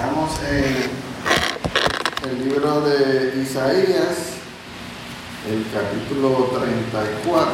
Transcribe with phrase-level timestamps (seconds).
[0.00, 0.64] Estamos en
[2.30, 4.38] el libro de Isaías,
[5.46, 7.46] el capítulo 34.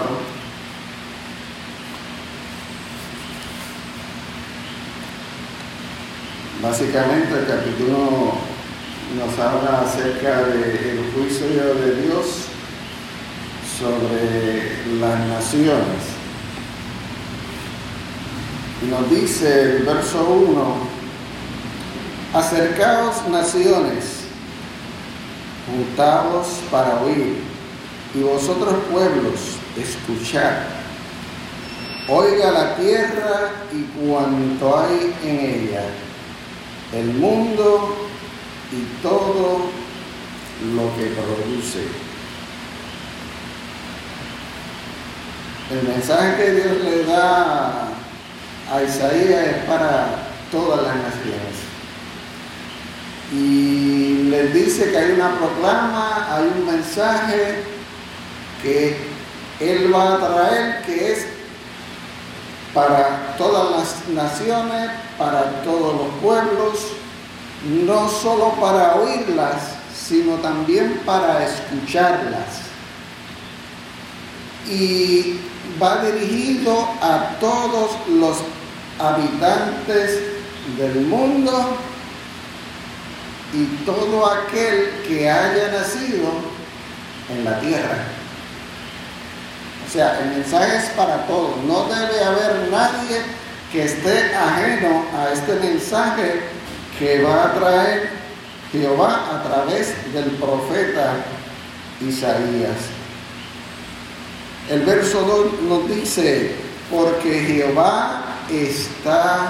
[6.63, 8.35] Básicamente el capítulo
[9.17, 12.27] nos habla acerca del juicio de Dios
[13.77, 16.15] sobre las naciones.
[18.89, 20.86] Nos dice el verso 1,
[22.37, 24.25] acercaos naciones,
[25.67, 27.43] juntaos para oír,
[28.15, 30.53] y vosotros pueblos, escuchad.
[32.09, 35.83] Oiga la tierra y cuanto hay en ella,
[36.93, 37.97] el mundo
[38.71, 39.71] y todo
[40.75, 41.89] lo que produce.
[45.69, 47.89] El mensaje que Dios le da
[48.73, 51.66] a Isaías es para todas las naciones.
[53.33, 57.63] Y les dice que hay una proclama, hay un mensaje
[58.63, 58.97] que
[59.61, 61.27] Él va a traer que es
[62.73, 66.87] para todas las naciones, para todos los pueblos,
[67.85, 72.67] no solo para oírlas, sino también para escucharlas.
[74.69, 75.41] Y
[75.83, 78.37] va dirigido a todos los
[78.99, 80.21] habitantes
[80.79, 81.79] del mundo
[83.53, 86.29] y todo aquel que haya nacido
[87.31, 87.99] en la tierra.
[89.87, 91.57] O sea, el mensaje es para todos.
[91.65, 93.21] No debe haber nadie
[93.71, 96.41] que esté ajeno a este mensaje
[96.99, 98.11] que va a traer
[98.73, 101.15] Jehová a través del profeta
[102.01, 102.77] Isaías.
[104.69, 106.57] El verso 2 nos dice,
[106.91, 109.49] porque Jehová está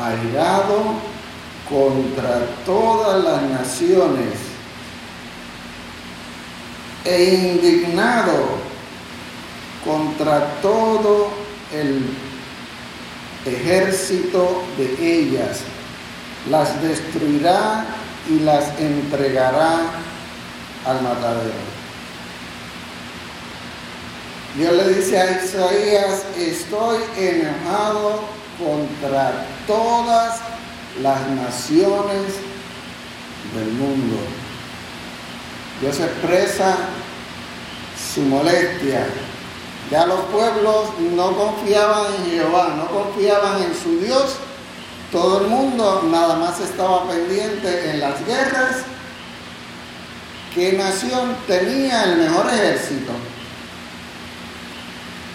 [0.00, 1.13] airado
[1.68, 4.34] contra todas las naciones
[7.04, 8.58] e indignado
[9.84, 11.28] contra todo
[11.72, 12.04] el
[13.44, 15.60] ejército de ellas.
[16.50, 17.84] Las destruirá
[18.28, 19.80] y las entregará
[20.84, 21.74] al matadero.
[24.56, 28.20] Dios le dice a Isaías, estoy enojado
[28.58, 30.40] contra todas
[31.02, 32.34] las naciones
[33.54, 34.16] del mundo.
[35.80, 36.76] Dios expresa
[38.14, 39.06] su molestia.
[39.90, 44.36] Ya los pueblos no confiaban en Jehová, no confiaban en su Dios.
[45.12, 48.84] Todo el mundo nada más estaba pendiente en las guerras.
[50.54, 53.12] ¿Qué nación tenía el mejor ejército?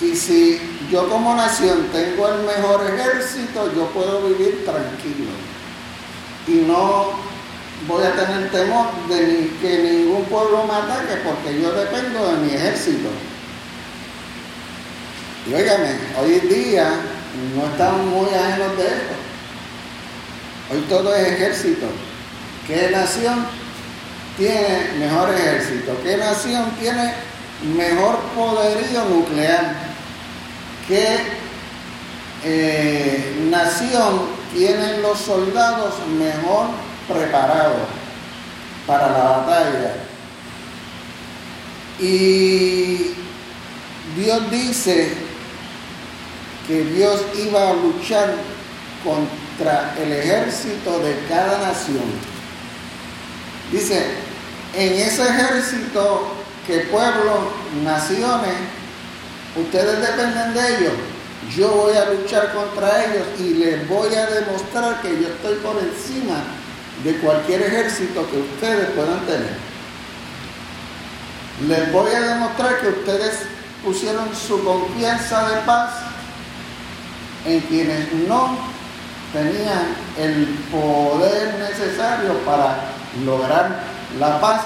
[0.01, 0.59] Y si
[0.89, 4.78] yo como nación tengo el mejor ejército, yo puedo vivir tranquilo.
[6.47, 7.11] Y no
[7.87, 12.53] voy a tener temor de que ningún pueblo me ataque porque yo dependo de mi
[12.53, 13.09] ejército.
[15.47, 16.91] Y óigame, hoy en día
[17.55, 19.15] no estamos muy ajenos de esto.
[20.71, 21.87] Hoy todo es ejército.
[22.67, 23.45] ¿Qué nación
[24.37, 25.97] tiene mejor ejército?
[26.03, 27.13] ¿Qué nación tiene
[27.75, 29.73] mejor poderío nuclear?
[30.87, 31.17] ¿Qué
[32.43, 36.67] eh, nación tienen los soldados mejor
[37.07, 37.87] preparados
[38.85, 39.95] para la batalla?
[41.99, 43.13] Y
[44.15, 45.13] Dios dice
[46.67, 48.35] que Dios iba a luchar
[49.03, 52.03] contra el ejército de cada nación.
[53.71, 54.05] Dice,
[54.75, 56.33] en ese ejército
[56.65, 57.39] que pueblos,
[57.83, 58.55] naciones,
[59.55, 60.93] ustedes dependen de ellos,
[61.55, 65.77] yo voy a luchar contra ellos y les voy a demostrar que yo estoy por
[65.81, 66.43] encima
[67.03, 69.57] de cualquier ejército que ustedes puedan tener.
[71.67, 73.39] Les voy a demostrar que ustedes
[73.83, 75.91] pusieron su confianza de paz
[77.45, 78.57] en quienes no
[79.33, 82.77] tenían el poder necesario para
[83.25, 83.79] lograr
[84.19, 84.61] la paz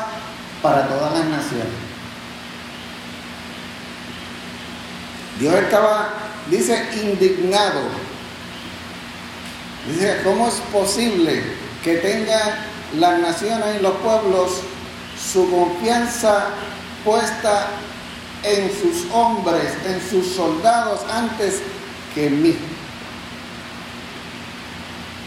[0.62, 1.84] para todas las naciones.
[5.40, 6.10] Dios estaba,
[6.50, 7.82] dice, indignado.
[9.88, 11.44] Dice, ¿cómo es posible
[11.84, 12.56] que tengan
[12.98, 14.52] las naciones y los pueblos
[15.32, 16.48] su confianza
[17.04, 17.68] puesta
[18.44, 21.62] en sus hombres, en sus soldados antes
[22.16, 22.56] que en mí?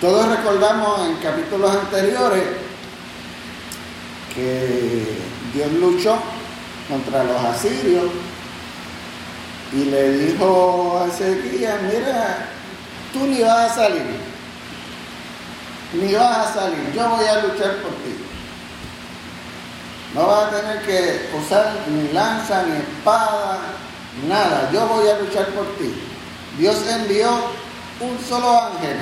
[0.01, 2.45] Todos recordamos en capítulos anteriores
[4.35, 5.17] que
[5.55, 6.19] Dios luchó
[6.89, 8.05] contra los asirios
[9.73, 12.49] y le dijo a Ezequiel, mira,
[13.13, 14.07] tú ni vas a salir.
[15.93, 18.17] ni vas a salir, yo voy a luchar por ti.
[20.15, 23.59] No vas a tener que usar ni lanza, ni espada,
[24.29, 25.93] nada, yo voy a luchar por ti.
[26.59, 27.29] Dios envió
[28.01, 28.97] un solo ángel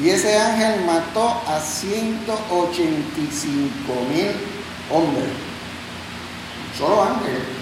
[0.00, 4.30] y ese ángel mató a 185 mil
[4.90, 5.26] hombres.
[6.76, 7.57] Solo ángel.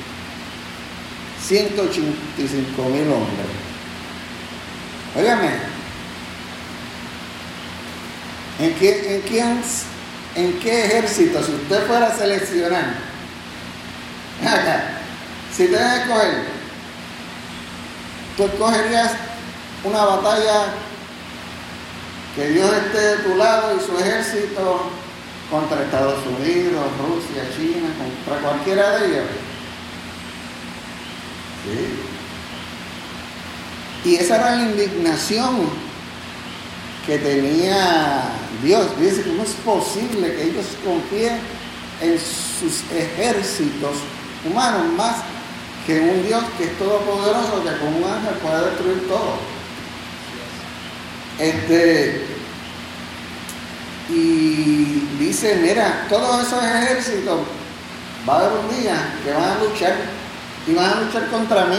[1.47, 3.47] 185 mil hombres.
[5.17, 5.51] Óigame,
[8.59, 9.63] ¿en qué, en, quién,
[10.35, 12.95] ¿en qué ejército, si usted fuera a seleccionar,
[15.57, 16.45] si te que escoger,
[18.37, 19.13] tú escogerías
[19.85, 20.75] una batalla
[22.35, 24.91] que Dios esté de tu lado y su ejército
[25.51, 29.25] contra Estados Unidos, Rusia, China, contra cualquiera de ellos.
[34.05, 35.69] Y esa era la indignación
[37.07, 38.23] que tenía
[38.63, 38.87] Dios.
[39.01, 41.39] Dice, ¿cómo es posible que ellos confíen
[42.01, 43.97] en sus ejércitos
[44.45, 45.17] humanos más
[45.87, 49.39] que un Dios que es todopoderoso, que con un ángel puede destruir todo?
[51.39, 52.27] Este,
[54.09, 57.41] y dice, mira, todos esos ejércitos
[58.29, 59.97] va a haber un día que van a luchar
[60.67, 61.77] y van a luchar contra mí.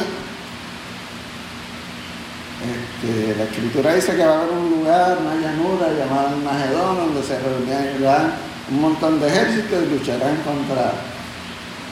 [2.58, 7.24] Este, la escritura dice que va a haber un lugar, una llanura llamada Magedón, donde
[7.24, 8.34] se reunirán
[8.72, 10.94] un montón de ejércitos y lucharán contra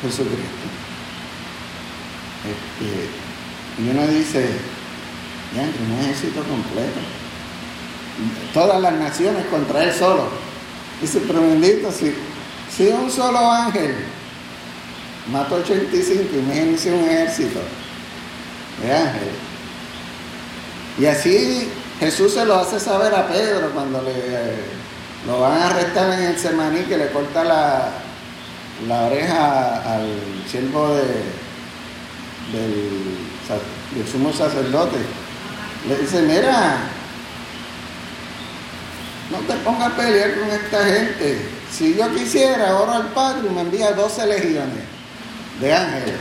[0.01, 0.67] Jesucristo.
[2.45, 4.49] Este, y uno dice,
[5.55, 6.99] ya, un ejército completo
[8.53, 10.27] todas las naciones contra él solo.
[11.01, 12.13] Dice, pero bendito, si,
[12.75, 13.95] si un solo ángel
[15.31, 17.59] mató 85, imagínense un ejército
[18.81, 19.33] de ángeles.
[20.99, 21.69] Y así
[21.99, 24.11] Jesús se lo hace saber a Pedro cuando le,
[25.27, 27.89] lo van a arrestar en el semaní que le corta la,
[28.87, 30.07] la oreja al
[30.49, 31.03] siervo de,
[32.53, 33.17] del,
[33.95, 34.97] del sumo sacerdote.
[35.87, 36.77] Le dice, mira,
[39.31, 41.49] no te pongas a pelear con esta gente.
[41.71, 44.94] Si yo quisiera, oro al Padre y me envía 12 legiones
[45.59, 46.15] de ángeles.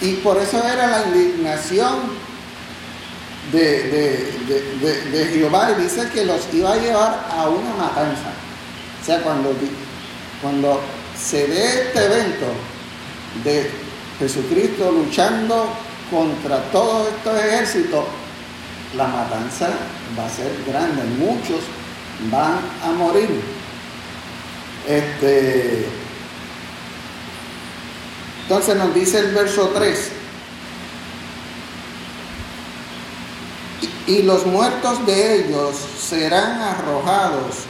[0.00, 1.94] Y por eso era la indignación
[3.52, 8.32] de, Jehová y dice que los iba a llevar a una matanza.
[9.00, 9.54] O sea, cuando,
[10.42, 10.80] cuando
[11.18, 12.46] se ve este evento
[13.44, 13.70] de
[14.18, 15.68] Jesucristo luchando
[16.10, 18.04] contra todos estos ejércitos,
[18.96, 19.70] la matanza
[20.18, 21.60] va a ser grande, muchos
[22.30, 23.28] van a morir.
[24.88, 25.86] Este,
[28.42, 30.10] entonces nos dice el verso 3,
[34.06, 37.64] y los muertos de ellos serán arrojados,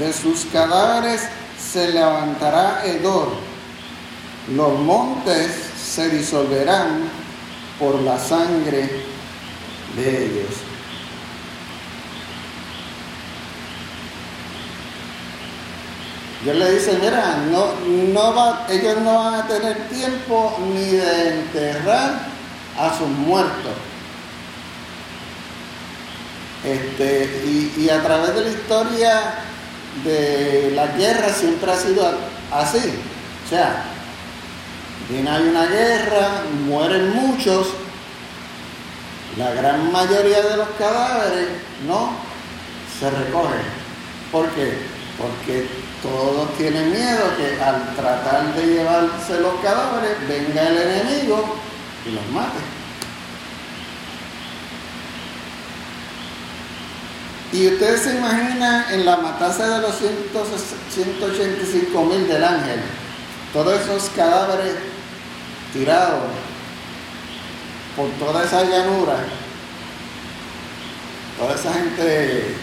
[0.00, 1.22] de sus cadáveres
[1.72, 3.28] se levantará hedor,
[4.54, 7.08] los montes se disolverán
[7.78, 8.90] por la sangre
[9.96, 10.65] de ellos.
[16.46, 17.74] Dios le dice, mira, no,
[18.12, 22.20] no va, ellos no van a tener tiempo ni de enterrar
[22.78, 23.72] a sus muertos.
[26.64, 29.34] Este, y, a través de la historia
[30.04, 32.16] de la guerra siempre ha sido
[32.52, 32.94] así.
[33.44, 33.82] O sea,
[35.08, 37.70] Viene hay una guerra, mueren muchos,
[39.36, 41.48] la gran mayoría de los cadáveres
[41.88, 42.12] no
[43.00, 43.62] se recogen.
[44.30, 44.78] ¿Por qué?
[45.18, 51.56] Porque todos tienen miedo que al tratar de llevarse los cadáveres venga el enemigo
[52.06, 52.58] y los mate.
[57.52, 62.80] Y ustedes se imaginan en la matanza de los 185 mil del ángel,
[63.52, 64.74] todos esos cadáveres
[65.72, 66.18] tirado
[67.96, 69.16] por toda esa llanura,
[71.38, 72.54] toda esa gente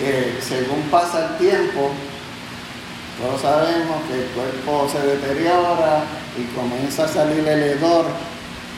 [0.00, 1.90] que según pasa el tiempo,
[3.20, 6.04] todos sabemos que el cuerpo se deteriora
[6.38, 8.06] y comienza a salir el hedor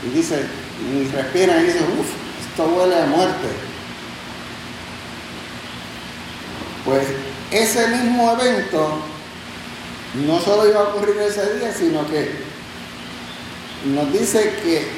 [0.05, 0.45] y dice,
[0.93, 2.09] y respira y dice, uff,
[2.49, 3.49] esto huele a muerte.
[6.85, 7.07] Pues
[7.53, 8.99] ese mismo evento
[10.27, 12.33] no solo iba a ocurrir ese día, sino que
[13.95, 14.89] nos dice que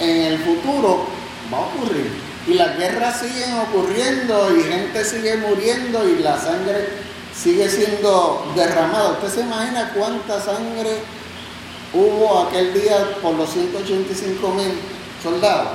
[0.00, 1.06] en el futuro
[1.52, 2.27] va a ocurrir.
[2.48, 6.88] Y las guerras siguen ocurriendo y gente sigue muriendo y la sangre
[7.36, 9.10] sigue siendo derramada.
[9.10, 10.98] ¿Usted se imagina cuánta sangre
[11.92, 14.72] hubo aquel día por los 185 mil
[15.22, 15.68] soldados.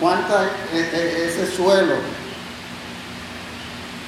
[0.00, 1.94] ¿Cuánta e, e, ese suelo?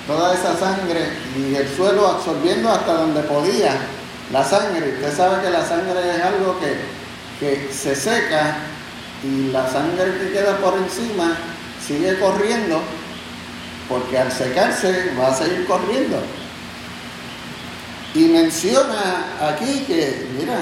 [0.06, 3.76] Toda esa sangre y el suelo absorbiendo hasta donde podía
[4.32, 4.94] la sangre.
[4.94, 6.76] Usted sabe que la sangre es algo que,
[7.40, 8.58] que se seca
[9.22, 11.36] y la sangre que queda por encima
[11.86, 12.80] sigue corriendo
[13.88, 16.22] porque al secarse va a seguir corriendo.
[18.14, 20.58] Y menciona aquí que, mira,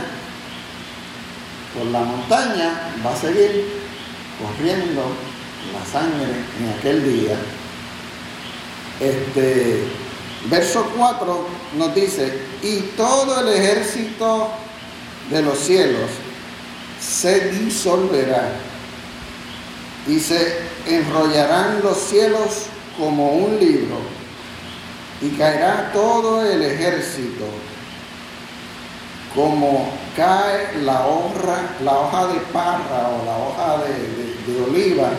[1.76, 3.66] por la montaña va a seguir
[4.40, 5.14] corriendo
[5.72, 7.36] la sangre en aquel día.
[9.00, 9.84] Este
[10.50, 14.48] verso 4 nos dice, y todo el ejército
[15.30, 16.10] de los cielos
[17.00, 18.52] se disolverá
[20.06, 22.66] y se enrollarán los cielos
[22.98, 23.96] como un libro
[25.20, 27.46] y caerá todo el ejército
[29.34, 35.10] como cae la hoja, la hoja de parra o la hoja de, oliva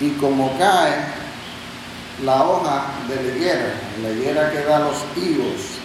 [0.00, 0.92] y como cae
[2.24, 5.78] la hoja de la higuera, la higuera que da los higos.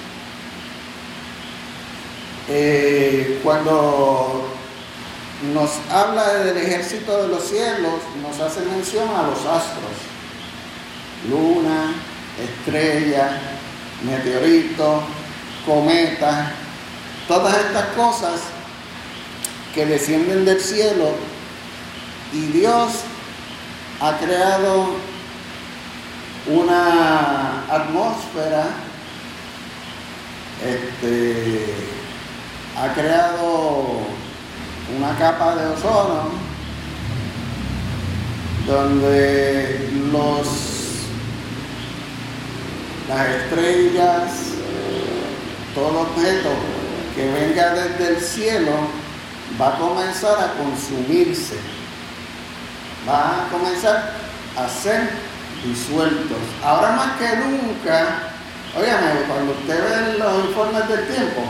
[2.50, 4.53] Eh, cuando
[5.52, 9.92] nos habla del ejército de los cielos, nos hace mención a los astros,
[11.30, 11.94] luna,
[12.42, 13.40] estrella,
[14.06, 15.04] meteorito,
[15.66, 16.54] cometa,
[17.28, 18.40] todas estas cosas
[19.76, 21.12] que descienden del cielo.
[22.32, 22.94] Y Dios
[24.00, 24.96] ha creado
[26.48, 28.66] una atmósfera,
[30.66, 31.66] este,
[32.78, 34.23] ha creado
[34.98, 36.32] una capa de ozono
[38.68, 40.48] donde los,
[43.10, 44.32] las estrellas,
[45.76, 46.50] todo objeto
[47.16, 48.72] que venga desde el cielo
[49.60, 51.58] va a comenzar a consumirse,
[53.08, 54.14] va a comenzar
[54.58, 55.10] a ser
[55.66, 56.38] disueltos.
[56.64, 58.30] Ahora más que nunca,
[58.78, 61.42] óigame, cuando usted ve los informes del tiempo,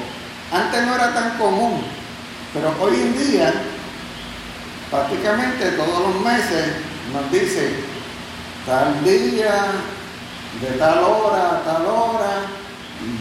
[0.52, 1.84] antes no era tan común,
[2.54, 3.54] pero hoy en día,
[4.92, 6.76] prácticamente todos los meses
[7.12, 7.74] nos dice
[8.66, 9.66] tal día,
[10.62, 12.46] de tal hora a tal hora,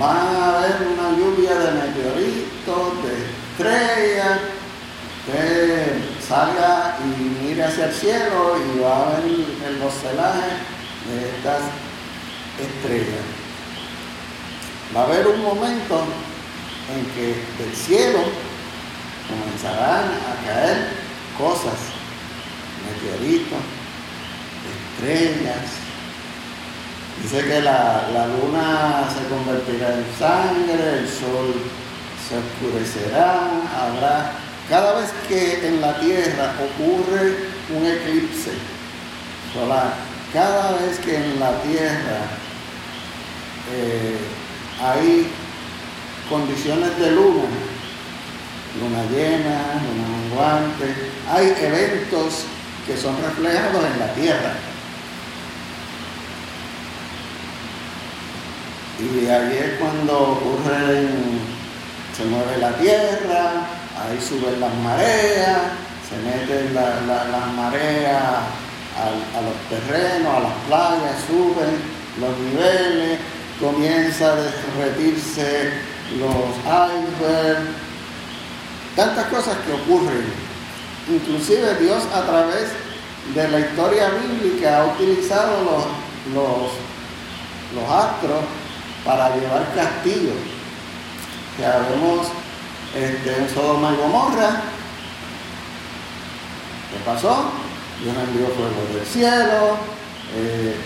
[0.01, 4.39] va a haber una lluvia de meteoritos, de estrellas,
[5.27, 10.53] que salga y mire hacia el cielo y va a ver los celajes
[11.09, 11.62] de estas
[12.61, 13.25] estrellas.
[14.95, 16.05] Va a haber un momento
[16.93, 18.19] en que del cielo
[19.33, 20.89] comenzarán a caer
[21.39, 21.79] cosas,
[22.87, 23.59] meteoritos,
[24.97, 25.67] estrellas.
[27.23, 31.55] Dice que la, la luna se convertirá en sangre, el sol
[32.29, 33.49] se oscurecerá,
[33.79, 34.33] habrá
[34.69, 37.37] cada vez que en la Tierra ocurre
[37.77, 38.53] un eclipse
[39.53, 39.95] solar,
[40.33, 42.21] cada vez que en la Tierra
[43.71, 44.17] eh,
[44.81, 45.29] hay
[46.29, 47.45] condiciones de luna,
[48.81, 50.95] luna llena, luna menguante,
[51.31, 52.45] hay eventos
[52.87, 54.55] que son reflejados en la Tierra.
[58.99, 61.09] Y ahí es cuando ocurre,
[62.17, 63.67] se mueve la Tierra,
[63.99, 65.59] ahí suben las mareas,
[66.09, 68.62] se meten las mareas
[68.99, 73.19] a, los terrenos, a las playas, suben los niveles,
[73.59, 75.73] comienza a derretirse
[76.19, 77.92] los icebergs,
[78.97, 80.25] tantas cosas que ocurren.
[81.09, 82.69] Inclusive Dios a través
[83.35, 85.85] de la historia bíblica ha utilizado los,
[86.35, 86.73] los,
[87.75, 88.45] los astros
[89.05, 90.37] para llevar castillos.
[91.57, 92.29] Que habemos
[92.95, 94.63] este, en Sodoma y Gomorra.
[96.91, 97.51] ¿Qué pasó?
[98.03, 99.77] Dios envió fuego del cielo,
[100.35, 100.77] eh,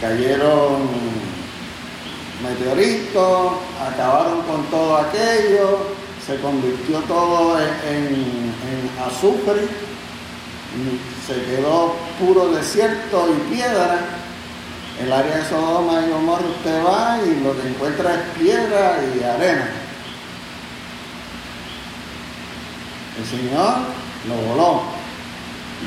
[0.00, 0.88] cayeron
[2.42, 5.78] meteoritos, acabaron con todo aquello,
[6.26, 9.68] se convirtió todo en, en azufre,
[11.26, 14.00] se quedó puro desierto y piedra.
[15.00, 19.22] El área de Sodoma y Gomorra usted va y lo que encuentra es piedra y
[19.22, 19.68] arena.
[23.18, 23.74] El Señor
[24.26, 24.82] lo voló.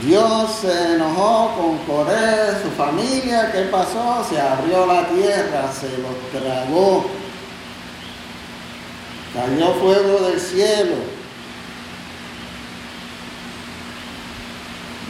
[0.04, 4.24] Dios se enojó con Coré, su familia, ¿qué pasó?
[4.30, 7.06] Se abrió la tierra, se los tragó.
[9.34, 10.96] Cayó fuego del cielo.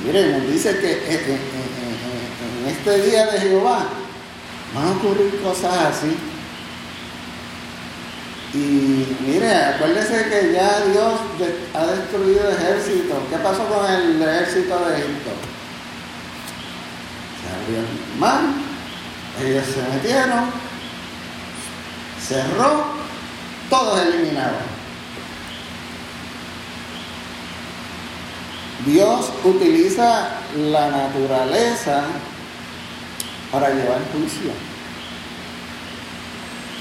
[0.05, 3.85] Miren, dice que en este día de Jehová
[4.73, 6.15] van a ocurrir cosas así.
[8.53, 11.19] Y mire, acuérdese que ya Dios
[11.73, 13.17] ha destruido ejércitos.
[13.29, 15.29] ¿Qué pasó con el ejército de Egipto?
[17.39, 18.41] Se abrió el mar,
[19.41, 20.45] ellos se metieron,
[22.19, 22.98] cerró,
[23.69, 24.61] todos eliminados.
[28.85, 32.03] Dios utiliza la naturaleza
[33.51, 34.51] para llevar juicio.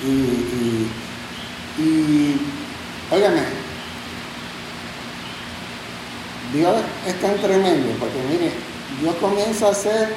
[0.05, 0.91] Y, y,
[1.79, 2.41] y
[6.53, 6.77] Dios
[7.07, 8.53] es tan tremendo, porque mire,
[9.01, 10.09] Dios comienza a hacer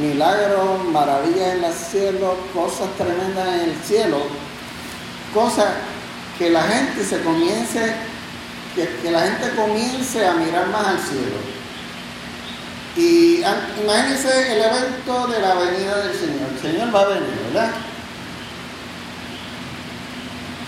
[0.00, 4.18] milagros, maravillas en el cielo, cosas tremendas en el cielo,
[5.32, 5.66] cosas
[6.38, 7.94] que la gente se comience,
[8.74, 11.36] que, la gente comience a mirar más al cielo.
[12.96, 13.42] Y
[13.82, 16.48] imagínense el evento de la venida del Señor.
[16.54, 17.70] El Señor va a venir, ¿verdad?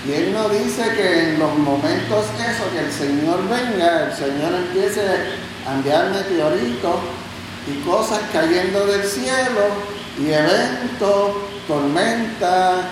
[0.06, 4.54] Y Él nos dice que en los momentos esos que el Señor venga, el Señor
[4.54, 5.00] empiece
[5.66, 6.96] a enviar meteoritos
[7.66, 9.62] y cosas cayendo del cielo
[10.18, 11.32] y eventos,
[11.66, 12.84] tormentas,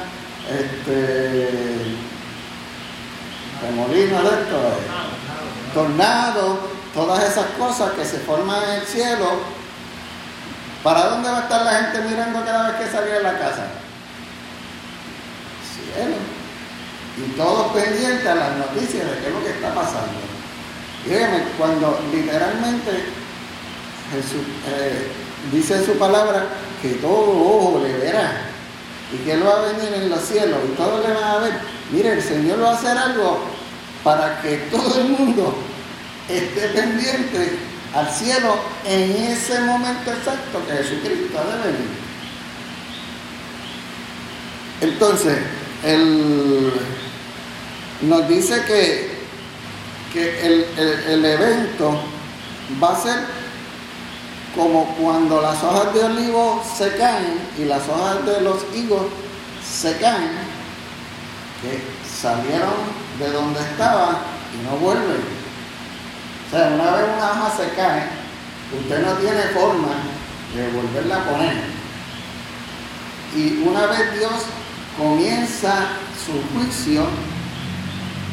[0.61, 1.49] este,
[3.63, 4.59] remolinos de esto,
[5.75, 6.59] tornados,
[6.95, 9.27] todas esas cosas que se forman en el cielo.
[10.83, 13.67] ¿Para dónde va a estar la gente mirando cada vez que salga de la casa?
[15.73, 16.17] Cielo.
[17.17, 20.19] Y todos pendientes a las noticias de qué es lo que está pasando.
[21.07, 22.91] Dígame, cuando literalmente
[24.13, 25.09] Jesús eh,
[25.53, 26.47] dice en su palabra
[26.81, 28.52] que todo ojo le verá
[29.13, 31.53] y que Él va a venir en los cielos y todos le van a ver.
[31.91, 33.41] Mire, el Señor va a hacer algo
[34.03, 35.55] para que todo el mundo
[36.29, 37.59] esté pendiente
[37.95, 41.89] al cielo en ese momento exacto que Jesucristo ha de venir.
[44.81, 45.39] Entonces,
[45.85, 46.73] él
[48.03, 49.11] nos dice que,
[50.13, 50.67] que el,
[51.09, 52.01] el evento
[52.83, 53.42] va a ser
[54.55, 59.07] como cuando las hojas de olivo se caen y las hojas de los higos
[59.65, 60.31] se caen,
[61.63, 62.75] que salieron
[63.19, 64.17] de donde estaban
[64.53, 65.23] y no vuelven.
[66.47, 68.09] O sea, una vez una hoja se cae,
[68.79, 69.89] usted no tiene forma
[70.55, 71.57] de volverla a poner.
[73.35, 74.33] Y una vez Dios
[74.99, 75.87] comienza
[76.25, 77.07] su juicio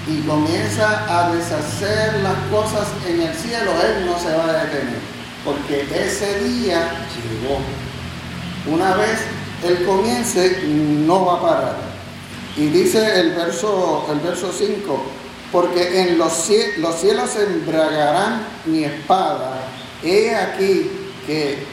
[0.07, 4.99] y comienza a deshacer las cosas en el cielo, Él no se va a detener,
[5.49, 7.59] porque ese día llegó.
[8.71, 9.19] Una vez
[9.63, 11.77] Él comience, no va a parar.
[12.55, 15.03] Y dice el verso, el verso 5,
[15.51, 19.61] porque en los cielos, los cielos embragarán mi espada.
[20.03, 20.91] He aquí
[21.25, 21.63] que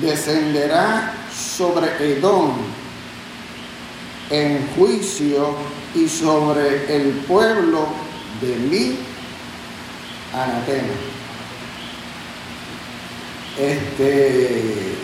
[0.00, 2.52] descenderá sobre Edom
[4.30, 5.54] en juicio
[5.94, 7.86] y sobre el pueblo
[8.40, 8.98] de mi
[10.34, 11.11] anatema.
[13.58, 14.94] Este,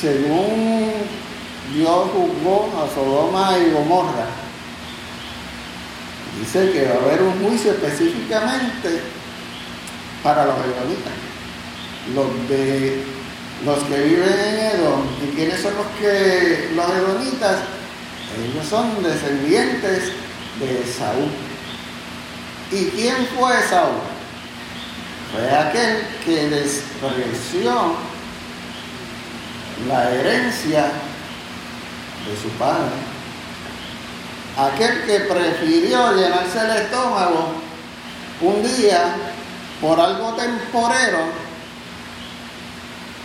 [0.00, 0.92] según
[1.74, 4.26] Dios juzgó a Sodoma y Gomorra,
[6.38, 9.00] Dice que va a haber un juicio específicamente
[10.22, 11.12] para los edomitas.
[12.14, 13.04] Los de
[13.64, 15.02] los que viven en Edom.
[15.22, 17.58] ¿Y quiénes son los que los edomitas?
[18.50, 20.12] Ellos son descendientes
[20.58, 21.30] de Saúl.
[22.72, 24.00] ¿Y quién fue Saúl?
[25.32, 27.96] Fue aquel que despreció
[29.88, 30.82] la herencia
[32.26, 33.12] de su padre
[34.56, 37.52] aquel que prefirió llenarse el estómago
[38.40, 39.14] un día
[39.80, 41.20] por algo temporero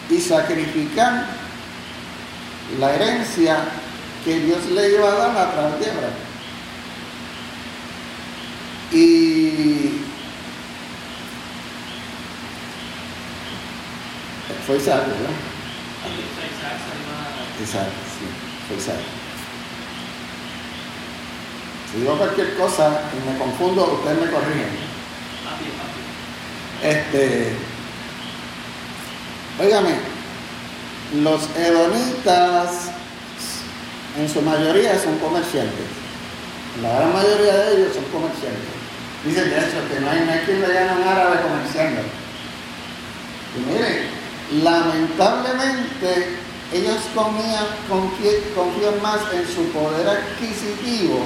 [0.09, 1.25] y sacrificar
[2.79, 3.57] la herencia
[4.23, 5.87] que Dios le iba a dar a través de.
[8.97, 9.96] Y
[14.67, 15.31] fue Isaac, ¿verdad?
[17.63, 18.25] Isaac, sí,
[18.67, 18.99] fue Isaac.
[21.89, 24.67] Si digo cualquier cosa y me confundo, ustedes me corrigen.
[26.83, 27.53] Este,
[29.57, 29.95] óigame,
[31.23, 32.91] los hedonitas
[34.19, 35.87] en su mayoría son comerciantes.
[36.81, 38.75] La gran mayoría de ellos son comerciantes.
[39.23, 41.86] Dicen de hecho que no hay, no quien le llaman árabe comerciando.
[44.51, 46.37] Lamentablemente
[46.73, 51.25] ellos comían, confían más en su poder adquisitivo.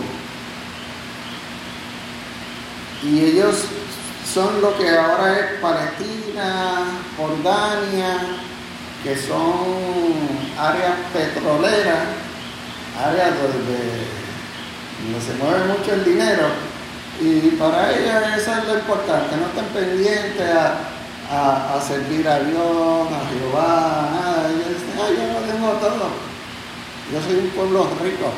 [3.04, 3.64] Y ellos
[4.32, 8.20] son lo que ahora es Palestina, Jordania,
[9.04, 12.06] que son áreas petroleras,
[13.04, 14.22] áreas donde
[15.04, 16.48] donde se mueve mucho el dinero,
[17.20, 20.91] y para ellos eso es lo importante, no están pendientes a,
[21.86, 24.50] servir a Dios, a Jehová, nada.
[24.50, 26.10] Ellos dicen, yo lo tengo todo.
[27.12, 28.32] Yo soy un pueblo rico.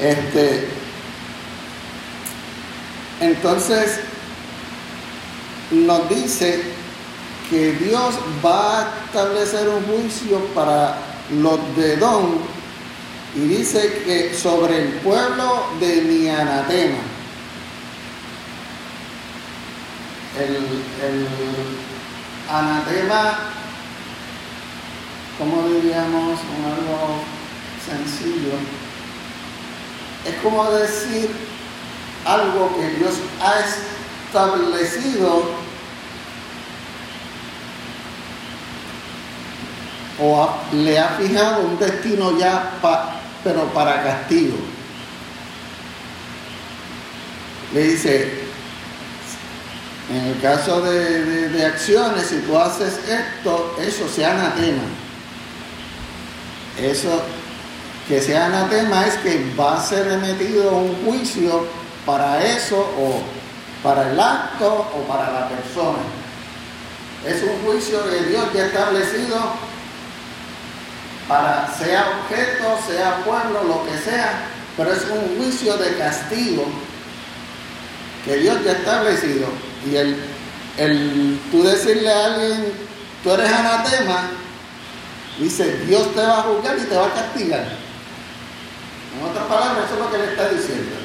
[0.00, 0.68] Este,
[3.20, 4.00] entonces,
[5.70, 6.62] nos dice
[7.50, 8.14] que Dios
[8.44, 10.98] va a establecer un juicio para
[11.30, 12.38] los de Don
[13.34, 16.98] y dice que sobre el pueblo de mi anatema.
[20.38, 21.26] El,
[22.48, 23.38] anatema,
[25.36, 27.22] como diríamos, un algo
[27.84, 28.52] sencillo,
[30.24, 31.30] es como decir
[32.24, 33.56] algo que Dios ha
[34.28, 35.42] establecido
[40.20, 42.70] o le ha fijado un destino ya,
[43.42, 44.56] pero para castigo.
[47.74, 48.47] Le dice,
[50.10, 54.82] en el caso de, acciones, si tú haces esto, eso sea anatema.
[56.80, 57.22] Eso
[58.06, 61.66] que sea anatema es que va a ser emitido un juicio
[62.06, 63.20] para eso o
[63.82, 65.98] para el acto o para la persona.
[67.26, 69.36] Es un juicio que Dios ya ha establecido
[71.28, 74.40] para sea objeto, sea pueblo, lo que sea,
[74.74, 76.64] pero es un juicio de castigo
[78.24, 79.67] que Dios ya ha establecido.
[79.86, 80.16] Y el,
[80.76, 82.72] el tú decirle a alguien,
[83.22, 84.30] tú eres anatema,
[85.38, 87.64] dice, Dios te va a juzgar y te va a castigar.
[89.16, 90.96] En otras palabras, eso es lo que le está diciendo.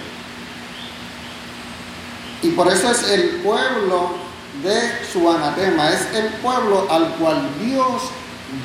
[2.41, 4.15] Y por eso es el pueblo
[4.63, 8.03] de su anatema, es el pueblo al cual Dios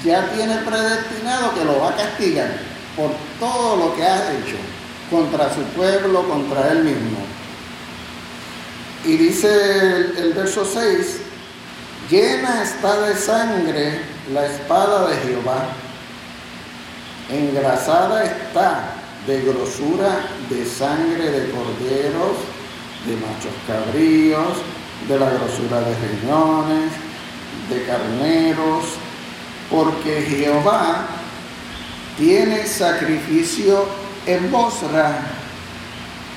[0.05, 2.51] ya tiene predestinado que lo va a castigar
[2.97, 4.57] por todo lo que ha hecho
[5.11, 7.28] contra su pueblo, contra él mismo.
[9.04, 9.48] Y dice
[10.18, 11.20] el, verso 6,
[12.11, 14.00] llena está de sangre
[14.32, 15.68] la espada de Jehová,
[17.30, 18.94] engrasada está
[19.26, 22.37] de grosura de sangre de corderos,
[23.06, 24.56] de machos cabríos,
[25.06, 26.92] de la grosura de riñones,
[27.70, 28.84] de carneros,
[29.70, 31.06] porque Jehová
[32.16, 33.87] tiene sacrificio
[34.26, 35.38] en Bosra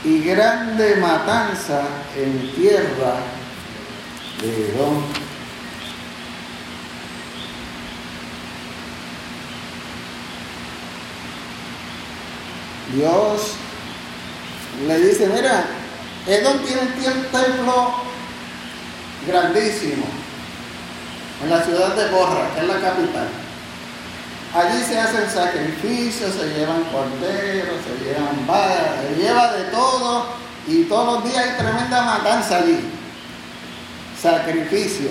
[0.04, 1.84] y grande matanza
[2.18, 3.16] en tierra
[4.42, 5.04] de Edom.
[12.94, 13.54] Dios
[14.88, 15.66] le dice, mira,
[16.28, 16.94] Edom tiene un
[17.32, 17.94] templo
[19.28, 20.06] grandísimo
[21.44, 23.41] en la ciudad de Borra, que es la capital.
[24.54, 30.26] Allí se hacen sacrificios, se llevan corderos, se llevan vacas, se lleva de todo
[30.68, 32.80] y todos los días hay tremenda matanza allí.
[34.22, 35.10] Sacrificio.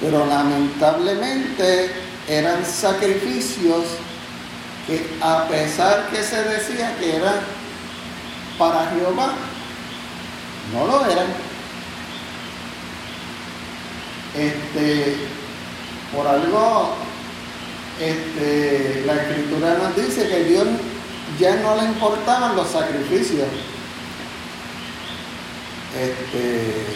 [0.00, 1.90] Pero lamentablemente
[2.28, 3.84] eran sacrificios
[4.86, 7.36] que a pesar que se decía que eran
[8.58, 9.32] para Jehová,
[10.74, 11.26] no lo eran
[14.34, 15.16] este,
[16.14, 16.94] por algo,
[18.00, 20.66] este, la escritura nos dice que Dios
[21.38, 23.48] ya no le importaban los sacrificios.
[25.98, 26.86] Este,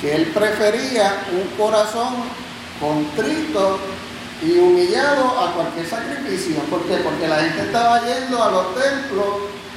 [0.00, 2.14] que él prefería un corazón
[2.80, 3.78] contrito
[4.42, 6.56] y humillado a cualquier sacrificio.
[6.70, 6.96] ¿Por qué?
[6.96, 9.26] Porque la gente estaba yendo a los templos,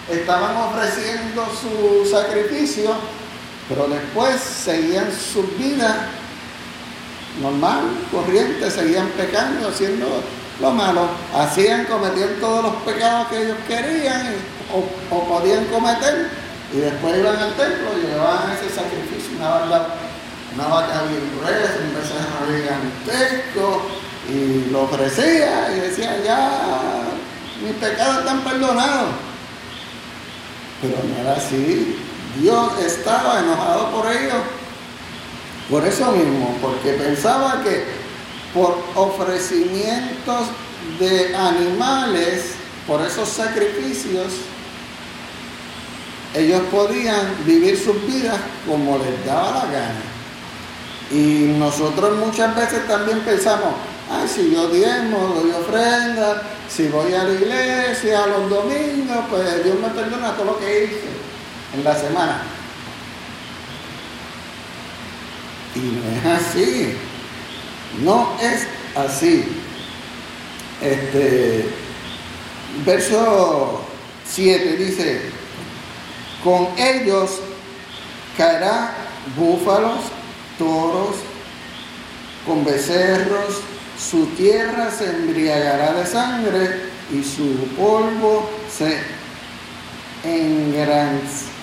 [0.09, 2.91] estaban ofreciendo su sacrificio,
[3.69, 5.95] pero después seguían sus vidas
[7.41, 10.05] normal, corriente, seguían pecando, haciendo
[10.59, 14.33] lo malo, hacían, cometían todos los pecados que ellos querían
[14.73, 16.29] o, podían cometer,
[16.73, 19.87] y después iban al templo y llevaban ese sacrificio, una vaca,
[20.55, 23.81] una vaca bien gruesa, un becerro gigantesco,
[24.29, 27.03] y lo ofrecía y decía, ya,
[27.63, 29.09] mis pecados están perdonados.
[30.81, 31.97] Pero no era así.
[32.39, 34.35] Dios estaba enojado por ellos
[35.69, 37.85] por eso mismo, porque pensaba que
[38.53, 40.47] por ofrecimientos
[40.99, 42.53] de animales,
[42.87, 44.33] por esos sacrificios,
[46.33, 50.01] ellos podían vivir sus vidas como les daba la gana.
[51.11, 53.73] Y nosotros muchas veces también pensamos,
[54.11, 59.77] ay, si yo diezmo, doy ofrenda, si voy a la iglesia los domingos, pues Dios
[59.79, 61.07] me perdona todo lo que hice
[61.75, 62.41] en la semana.
[65.77, 66.93] Y no es así.
[68.03, 69.45] No es así.
[70.81, 71.69] Este
[72.85, 73.81] verso
[74.27, 75.21] 7 dice,
[76.43, 77.39] con ellos
[78.37, 78.93] caerá
[79.35, 79.99] búfalos,
[80.57, 81.15] toros,
[82.45, 83.61] con becerros,
[83.97, 88.97] su tierra se embriagará de sangre y su polvo se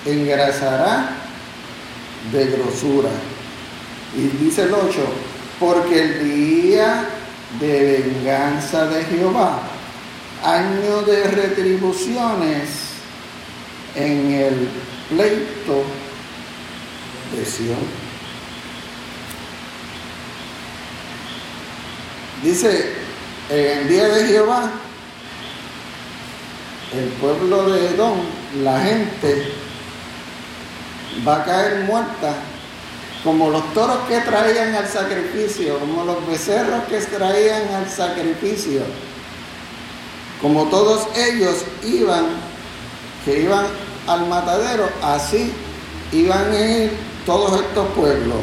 [0.05, 1.09] engrasará
[2.31, 3.09] de grosura.
[4.15, 4.99] Y dice el 8,
[5.59, 7.05] porque el día
[7.59, 9.59] de venganza de Jehová,
[10.43, 12.69] año de retribuciones
[13.95, 14.69] en el
[15.09, 15.83] pleito
[17.35, 18.05] de Sion.
[22.43, 22.93] Dice,
[23.49, 24.71] en el día de Jehová,
[26.93, 28.19] el pueblo de Edom,
[28.63, 29.51] la gente,
[31.27, 32.35] va a caer muerta
[33.25, 38.81] como los toros que traían al sacrificio, como los becerros que traían al sacrificio,
[40.39, 42.25] como todos ellos iban,
[43.25, 43.65] que iban
[44.05, 45.51] al matadero, así
[46.11, 46.91] iban a ir
[47.25, 48.37] todos estos pueblos.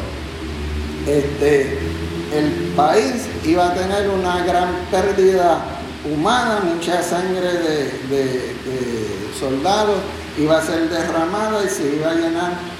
[1.07, 1.79] Este,
[2.33, 5.63] el país iba a tener una gran pérdida
[6.11, 8.53] humana, mucha sangre de,
[9.39, 9.95] soldados
[10.37, 12.72] iba a ser derramada y se iba a llenar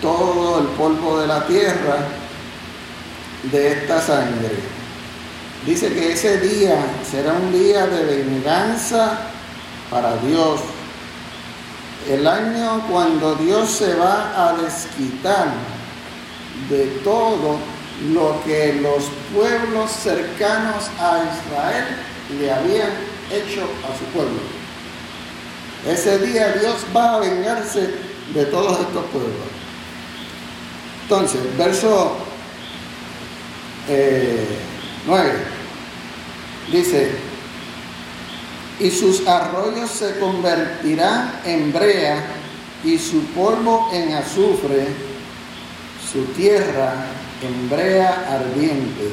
[0.00, 2.06] todo el polvo de la tierra
[3.50, 4.50] de esta sangre.
[5.66, 6.76] Dice que ese día
[7.08, 9.18] será un día de venganza
[9.90, 10.60] para Dios.
[12.08, 15.48] El año cuando Dios se va a desquitar
[16.70, 17.58] de todo
[18.12, 21.84] lo que los pueblos cercanos a Israel
[22.38, 22.90] le habían
[23.30, 24.40] hecho a su pueblo.
[25.86, 27.94] Ese día Dios va a vengarse
[28.34, 29.57] de todos estos pueblos.
[31.10, 32.18] Entonces, verso
[33.86, 33.96] 9
[35.08, 35.32] eh,
[36.70, 37.12] dice,
[38.78, 42.26] y sus arroyos se convertirán en brea
[42.84, 44.86] y su polvo en azufre,
[46.12, 47.06] su tierra
[47.40, 49.08] en brea ardiente.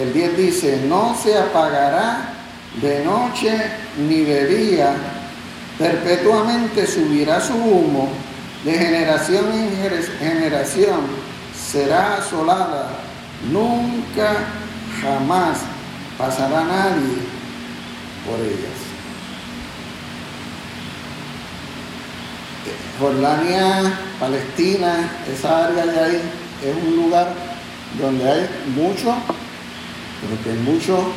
[0.00, 2.34] El 10 dice, no se apagará
[2.82, 3.56] de noche
[3.96, 4.96] ni de día,
[5.78, 8.25] perpetuamente subirá su humo
[8.66, 11.00] de generación en generación
[11.56, 12.88] será asolada,
[13.52, 14.34] nunca
[15.00, 15.58] jamás
[16.18, 17.16] pasará nadie
[18.26, 18.78] por ellas.
[22.98, 26.22] Jordania, Palestina, esa área de ahí
[26.64, 27.32] es un lugar
[28.00, 29.14] donde hay mucho,
[30.28, 31.12] porque hay mucho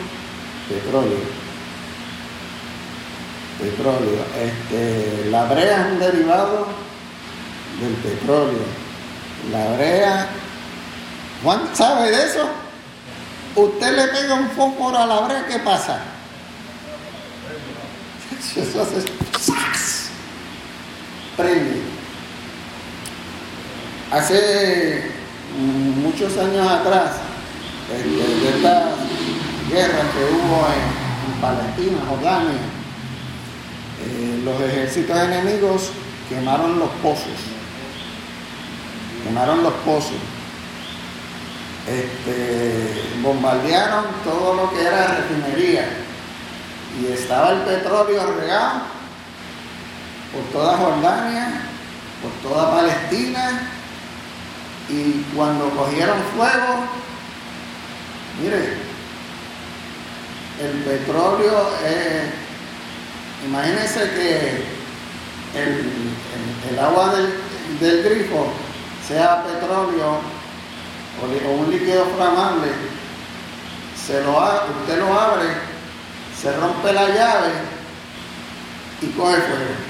[0.70, 1.40] petróleo
[3.60, 4.24] petróleo.
[4.40, 6.89] Este, la brea es un derivado
[7.80, 8.90] del petróleo.
[9.52, 10.28] La brea,
[11.44, 12.50] Juan sabe de eso.
[13.56, 16.00] Usted le pega un fósforo a la brea, ¿qué pasa?
[18.56, 19.06] Eso hace
[21.36, 21.82] prende.
[24.12, 25.12] Hace
[26.04, 27.12] muchos años atrás,
[27.90, 28.92] de, esta
[29.70, 31.10] guerra que hubo en,
[31.42, 32.60] Palestina, Jordania,
[34.04, 35.92] eh, los ejércitos enemigos
[36.28, 37.59] quemaron los pozos
[39.24, 40.14] quemaron los pozos,
[41.88, 45.90] este, bombardearon todo lo que era refinería.
[47.02, 48.82] Y estaba el petróleo regado
[50.34, 51.62] por toda Jordania,
[52.22, 53.70] por toda Palestina.
[54.90, 56.86] Y cuando cogieron fuego,
[58.42, 58.74] mire,
[60.60, 62.32] el petróleo, eh,
[63.46, 64.64] imagínense que
[65.56, 67.34] el, agua del,
[67.80, 68.52] del grifo
[69.10, 70.20] sea petróleo
[71.20, 72.68] o, un líquido flamable,
[74.06, 75.48] se lo, usted lo abre,
[76.40, 77.52] se rompe la llave
[79.02, 79.90] y coge fuego.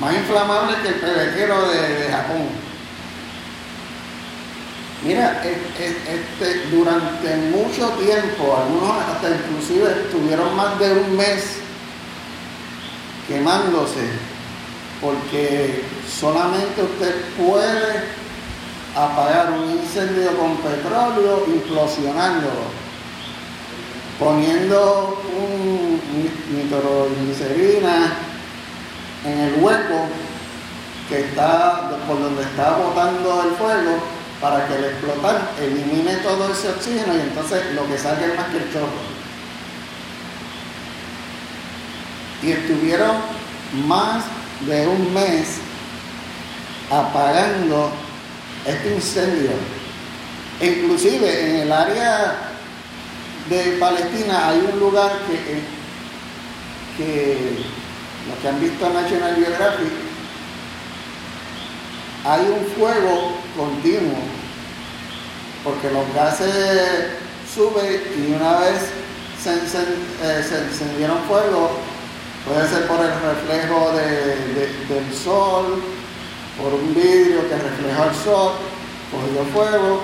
[0.00, 2.48] Más inflamable que el pebetero de, Japón.
[5.04, 11.63] Mira, este, durante mucho tiempo, algunos hasta inclusive estuvieron más de un mes
[13.28, 14.08] quemándose,
[15.00, 18.04] porque solamente usted puede
[18.94, 22.64] apagar un incendio con petróleo implosionándolo,
[24.18, 26.00] poniendo un
[26.54, 28.12] nitroglicerina
[29.24, 30.08] en el hueco
[31.08, 33.98] que está por donde está botando el fuego
[34.40, 38.48] para que el explotar elimine todo ese oxígeno y entonces lo que salga es más
[38.48, 39.13] que el chorro.
[42.44, 43.16] Y estuvieron
[43.86, 44.24] más
[44.66, 45.58] de un mes
[46.90, 47.90] apagando
[48.66, 49.50] este incendio.
[50.60, 52.36] Inclusive en el área
[53.48, 55.62] de Palestina hay un lugar que,
[56.96, 57.64] que
[58.28, 59.92] los que han visto National Geographic,
[62.24, 64.16] hay un fuego continuo,
[65.62, 67.08] porque los gases
[67.54, 68.80] suben y una vez
[69.42, 71.72] se, eh, encendieron fuego,
[72.46, 75.82] puede ser por el reflejo del sol,
[76.60, 78.52] por un vidrio que refleja el sol,
[79.10, 80.02] cogió fuego,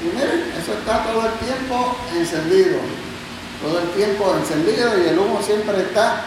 [0.00, 2.78] y miren, eso está todo el tiempo encendido,
[3.62, 6.24] todo el tiempo encendido y el humo siempre está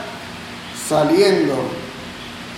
[0.90, 1.56] saliendo.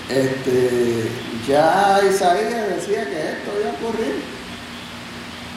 [0.10, 1.10] Este,
[1.48, 4.24] ya Isaías decía que esto iba a ocurrir.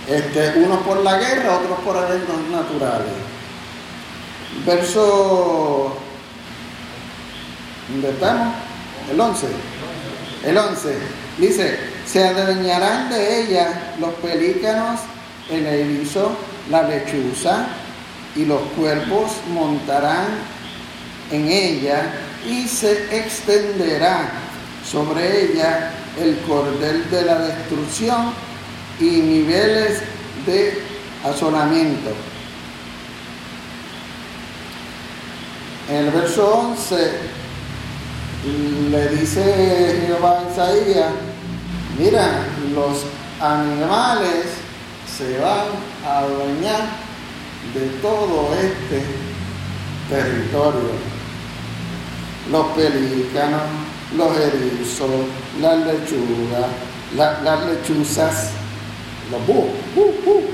[0.08, 3.12] Este, unos por la guerra, otros por eventos naturales.
[4.64, 6.05] Verso.
[7.88, 8.54] ¿Dónde estamos?
[9.10, 9.46] El 11.
[10.44, 10.98] El 11.
[11.38, 15.00] Dice: Se adueñarán de ella los pelícanos,
[15.50, 16.36] el erizo,
[16.70, 17.66] la lechuza,
[18.34, 20.26] y los cuerpos montarán
[21.30, 22.12] en ella
[22.46, 24.30] y se extenderá
[24.88, 28.32] sobre ella el cordel de la destrucción
[29.00, 30.00] y niveles
[30.46, 30.82] de
[31.24, 32.10] asolamiento.
[35.88, 37.45] En el verso 11
[38.90, 41.10] le dice Jehová a Isaías,
[41.98, 43.04] mira, los
[43.40, 44.46] animales
[45.16, 45.66] se van
[46.04, 46.82] a adueñar
[47.74, 49.02] de todo este
[50.08, 51.16] territorio
[52.50, 53.62] los pelícanos,
[54.16, 55.10] los erizos,
[55.60, 56.66] las lechugas,
[57.16, 58.50] las lechuzas,
[59.30, 60.44] los búhos,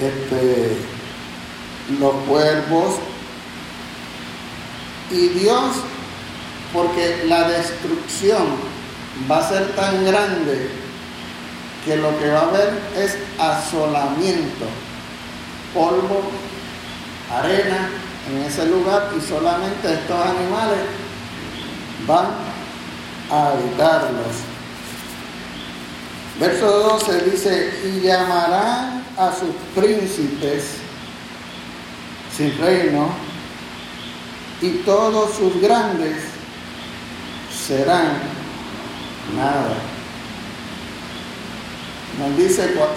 [0.00, 0.76] este,
[2.00, 2.96] los cuervos.
[5.10, 5.66] Y Dios,
[6.72, 8.46] porque la destrucción
[9.30, 10.70] va a ser tan grande
[11.84, 14.66] que lo que va a haber es asolamiento,
[15.74, 16.22] polvo,
[17.30, 17.90] arena,
[18.30, 20.78] en ese lugar y solamente estos animales
[22.06, 22.26] van
[23.30, 24.36] a habitarlos.
[26.38, 30.76] Verso 12 dice, y llamarán a sus príncipes
[32.36, 33.10] sin reino,
[34.60, 36.31] y todos sus grandes
[37.72, 38.18] serán
[39.36, 39.74] nada.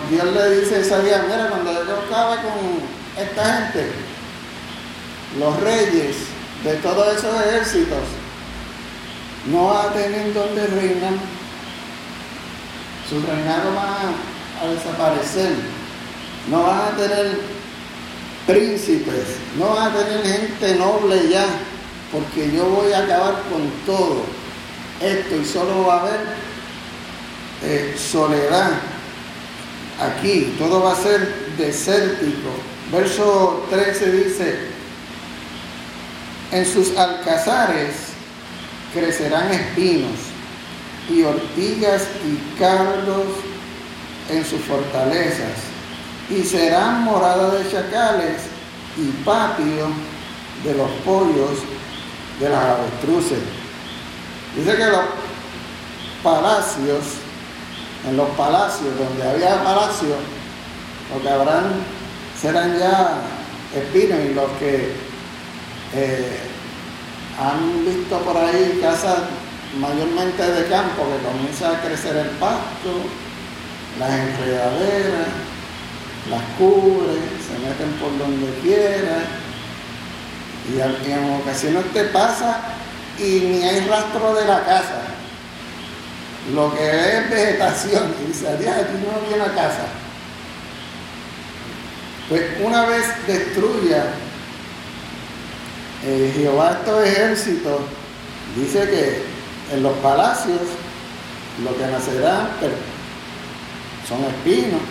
[0.09, 3.91] Dios le dice a Isaías, mira, cuando yo acabe con esta gente,
[5.39, 6.15] los reyes
[6.63, 8.03] de todos esos ejércitos
[9.51, 11.13] no van a tener donde reinar.
[13.09, 13.99] Su reinado va
[14.61, 15.51] a desaparecer.
[16.49, 17.39] No van a tener
[18.45, 21.45] príncipes, no van a tener gente noble ya,
[22.11, 24.44] porque yo voy a acabar con todo
[25.01, 26.19] esto y solo va a haber
[27.63, 28.71] eh, soledad
[29.99, 32.49] aquí, todo va a ser desértico.
[32.91, 34.59] Verso 13 dice,
[36.51, 37.95] en sus alcazares
[38.93, 40.19] crecerán espinos
[41.09, 43.25] y ortigas y cardos
[44.29, 45.57] en sus fortalezas,
[46.29, 48.41] y serán morada de chacales
[48.97, 49.89] y patio
[50.63, 51.59] de los pollos
[52.39, 53.64] de las avestruces.
[54.55, 55.03] Dice que los
[56.23, 57.03] palacios,
[58.07, 60.17] en los palacios, donde había palacios,
[61.13, 61.65] lo que habrán
[62.39, 63.17] serán ya
[63.75, 64.93] espinos y los que
[65.93, 66.39] eh,
[67.39, 69.19] han visto por ahí casas
[69.79, 73.01] mayormente de campo que comienza a crecer el pasto,
[73.99, 75.27] las enredaderas,
[76.29, 79.23] las cubre, se meten por donde quiera.
[80.67, 80.79] Y,
[81.11, 82.74] en ocasiones te pasa
[83.19, 85.01] y ni hay rastro de la casa.
[86.53, 89.87] Lo que es vegetación y dice, aquí no viene a casa.
[92.29, 94.05] Pues una vez destruya
[96.03, 97.81] eh, Jehová estos ejércitos
[98.55, 100.59] dice que en los palacios
[101.63, 102.49] lo que nacerá
[104.07, 104.81] son espinos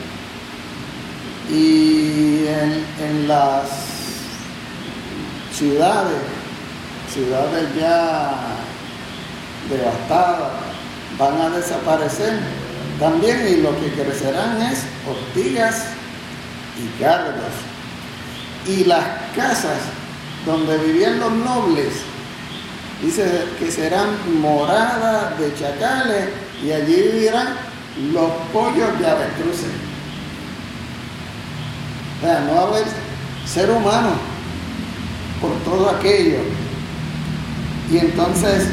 [1.50, 2.46] y
[3.00, 3.68] en, las
[5.52, 6.18] ciudades,
[7.14, 8.32] ciudades ya
[9.70, 10.50] devastadas,
[11.16, 12.40] van a desaparecer
[12.98, 15.86] también y lo que crecerán es ortigas
[16.76, 17.54] y cargas
[18.66, 19.04] y las
[19.36, 19.78] casas
[20.44, 21.88] donde vivían los nobles,
[23.00, 24.08] dice que serán
[24.40, 26.28] moradas de chacales
[26.62, 27.54] y allí vivirán
[28.12, 29.70] los pollos de avestruces.
[32.18, 32.84] O sea, no va a haber
[33.46, 34.12] ser humano
[35.40, 36.38] por todo aquello.
[37.90, 38.68] Y entonces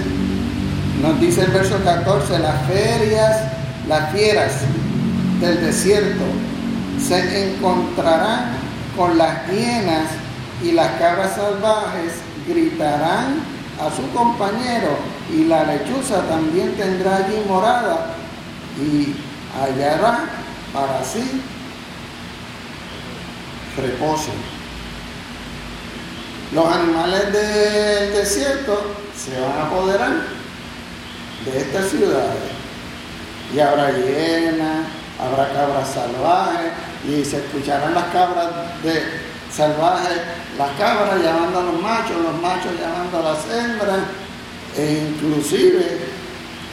[1.02, 3.44] nos dice el verso 14, las ferias,
[3.88, 4.54] las fieras
[5.40, 6.24] del desierto
[7.00, 8.52] se encontrarán
[8.96, 10.08] con las hienas
[10.64, 12.14] y las cabras salvajes
[12.48, 13.40] gritarán
[13.80, 14.98] a su compañero
[15.34, 18.14] y la lechuza también tendrá allí morada
[18.80, 19.16] y
[19.60, 20.26] hallará
[20.74, 21.42] para sí
[23.78, 24.32] reposo.
[26.52, 30.12] Los animales del desierto se van a apoderar
[31.46, 32.52] de estas ciudades.
[33.56, 34.88] Y habrá hienas,
[35.20, 36.72] habrá cabras salvajes
[37.08, 38.48] y se escucharán las cabras
[38.84, 39.02] de
[39.50, 40.18] salvajes,
[40.58, 44.00] las cabras llamando a los machos, los machos llamando a las hembras,
[44.78, 46.00] e inclusive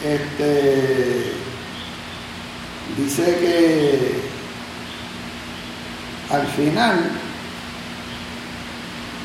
[0.05, 1.33] este,
[2.97, 4.23] dice que
[6.31, 7.11] al final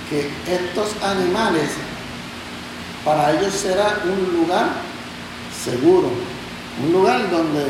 [0.09, 1.69] que estos animales
[3.05, 4.67] para ellos será un lugar
[5.63, 6.09] seguro,
[6.83, 7.65] un lugar donde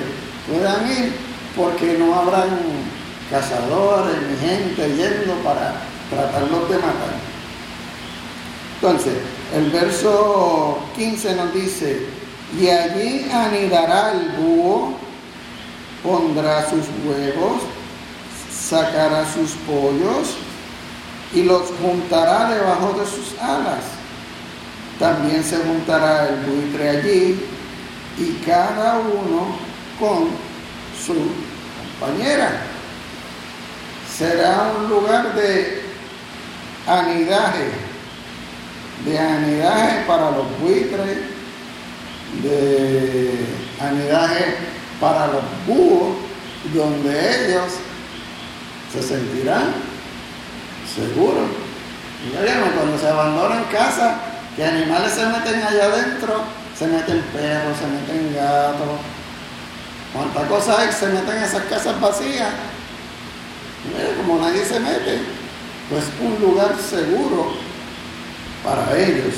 [0.48, 1.14] puedan ir
[1.56, 2.50] porque no habrán
[3.30, 5.76] cazadores ni gente yendo para
[6.10, 7.14] tratarlos de matar.
[8.76, 9.14] Entonces,
[9.56, 12.06] el verso 15 nos dice,
[12.60, 14.98] y allí anidará el búho,
[16.04, 17.64] pondrá sus huevos,
[18.52, 20.36] sacará sus pollos
[21.34, 23.84] y los juntará debajo de sus alas.
[25.00, 27.46] También se juntará el buitre allí
[28.18, 29.58] y cada uno
[30.00, 30.30] con
[31.04, 31.16] su
[32.00, 32.62] compañera.
[34.16, 35.82] Será un lugar de
[36.86, 37.72] anidaje,
[39.06, 41.18] de anidaje para los buitres,
[42.44, 43.32] de
[43.80, 44.56] anidaje
[45.02, 46.18] para los búhos,
[46.74, 47.74] donde ellos
[48.94, 49.93] se sentirán
[50.96, 51.50] seguros.
[52.26, 52.36] Y
[52.76, 54.16] cuando se abandonan casa,
[54.56, 56.44] que animales se meten allá adentro,
[56.78, 59.00] se meten perros, se meten gatos,
[60.14, 62.50] cuántas cosas hay, se meten en esas casas vacías.
[64.18, 65.20] como nadie se mete,
[65.90, 67.54] pues un lugar seguro
[68.64, 69.34] para ellos.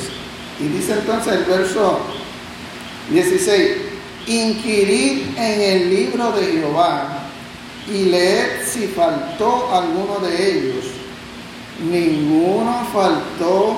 [0.60, 2.00] Y dice entonces el verso
[3.10, 3.78] 16,
[4.28, 7.26] inquirir en el libro de Jehová
[7.88, 10.85] y leed si faltó alguno de ellos.
[11.80, 13.78] Ninguno faltó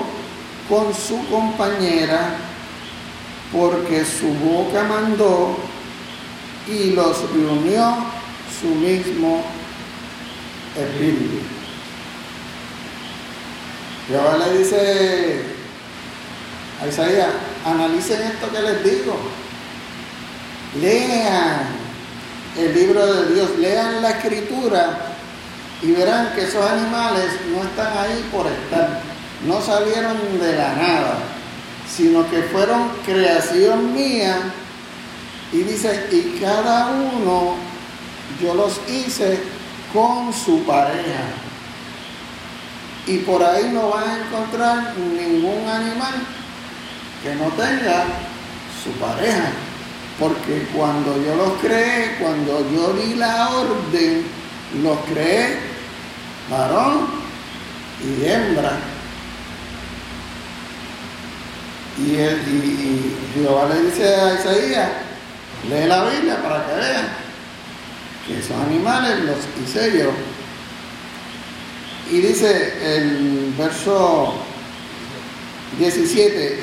[0.68, 2.36] con su compañera
[3.52, 5.56] porque su boca mandó
[6.68, 7.96] y los reunió
[8.60, 9.42] su mismo
[10.76, 11.38] espíritu.
[14.06, 15.42] Jehová le dice
[16.80, 17.28] a Isaías,
[17.64, 19.16] analicen esto que les digo,
[20.80, 21.66] lean
[22.56, 25.07] el libro de Dios, lean la escritura
[25.82, 29.00] y verán que esos animales no están ahí por estar,
[29.46, 31.18] no salieron de la nada,
[31.88, 34.36] sino que fueron creación mía.
[35.52, 37.54] Y dice, y cada uno
[38.42, 39.38] yo los hice
[39.92, 41.24] con su pareja.
[43.06, 46.14] Y por ahí no van a encontrar ningún animal
[47.22, 48.04] que no tenga
[48.84, 49.50] su pareja.
[50.18, 54.26] Porque cuando yo los creé, cuando yo di la orden,
[54.82, 55.67] los creé
[56.50, 57.06] varón
[58.02, 58.72] y hembra.
[61.98, 62.14] Y,
[63.34, 64.90] Jehová le dice a Isaías,
[65.68, 67.08] lee la Biblia para que vean
[68.26, 70.10] que esos animales los hice yo.
[72.10, 74.34] Y dice el verso
[75.78, 76.62] 17,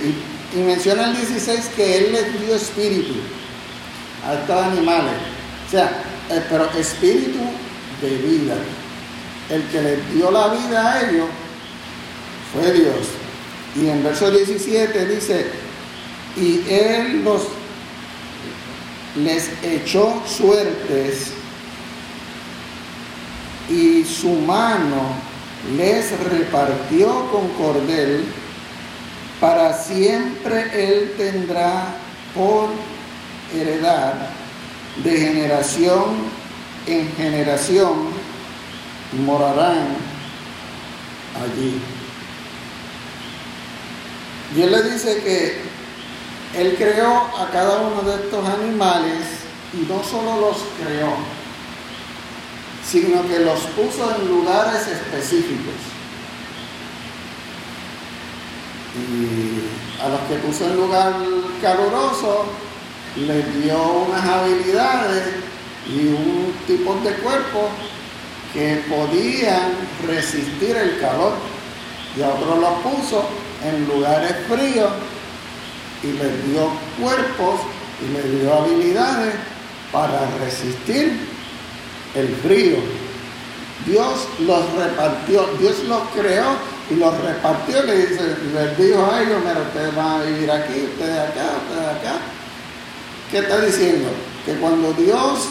[0.54, 3.14] y, y menciona el 16 que Él les dio espíritu
[4.26, 5.14] a estos animales.
[5.68, 5.92] O sea,
[6.30, 7.40] eh, pero espíritu
[8.02, 8.56] de vida.
[9.50, 11.28] El que les dio la vida a ellos
[12.54, 13.08] fue Dios.
[13.76, 15.46] Y en verso 17 dice,
[16.38, 17.43] y Él los
[19.16, 21.32] les echó suertes
[23.70, 25.04] y su mano
[25.78, 28.26] les repartió con cordel,
[29.39, 31.96] para siempre Él tendrá
[32.34, 32.70] por
[33.54, 34.14] heredad
[35.04, 36.04] de generación
[36.88, 38.14] en generación
[39.14, 39.97] morarán
[41.43, 41.82] allí.
[44.56, 45.62] Él le dice que
[46.60, 49.26] él creó a cada uno de estos animales
[49.74, 51.14] y no solo los creó,
[52.86, 55.74] sino que los puso en lugares específicos.
[58.95, 61.14] Y a los que puso en lugar
[61.62, 62.45] caluroso,
[63.18, 63.78] les dio
[64.08, 65.24] unas habilidades
[65.88, 67.70] y un tipo de cuerpo
[68.56, 69.74] que podían
[70.08, 71.34] resistir el calor.
[72.18, 73.30] Y a otros los puso
[73.64, 74.91] en lugares fríos
[76.01, 77.60] y les dio cuerpos
[78.01, 79.36] y les dio habilidades
[79.91, 81.20] para resistir
[82.16, 82.78] el frío.
[83.86, 86.56] Dios los repartió, Dios los creó
[86.89, 87.84] y los repartió.
[87.84, 88.22] Le dice,
[88.53, 92.20] les dijo a ellos, mira, ustedes van a vivir aquí, ustedes acá, ustedes acá.
[93.30, 94.10] ¿Qué está diciendo?
[94.45, 95.49] Que cuando Dios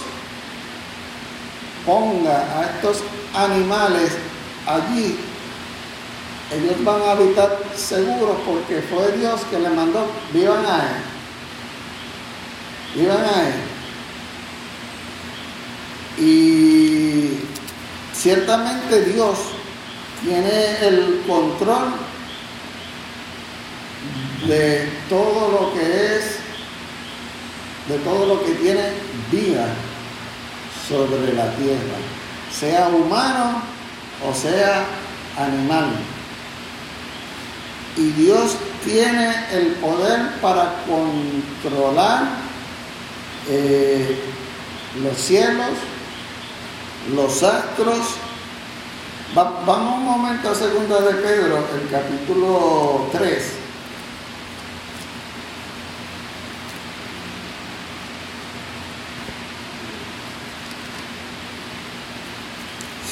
[1.85, 3.03] ponga a estos
[3.35, 4.13] animales
[4.67, 5.17] allí,
[6.53, 11.03] ellos van a habitar seguros porque fue Dios que les mandó, vivan a Él.
[12.95, 13.55] Vivan a Él.
[16.17, 17.39] Y
[18.15, 19.39] ciertamente Dios
[20.23, 21.95] tiene el control
[24.47, 26.39] de todo lo que es,
[27.89, 28.83] de todo lo que tiene
[29.33, 29.54] vida
[30.89, 31.97] sobre la tierra,
[32.53, 33.63] sea humano
[34.29, 34.85] o sea
[35.39, 35.91] animal.
[37.97, 42.25] Y Dios tiene el poder para controlar
[43.49, 44.19] eh,
[45.03, 45.71] los cielos,
[47.15, 48.17] los astros.
[49.35, 53.64] vamos un momento a segunda de Pedro, el capítulo 3.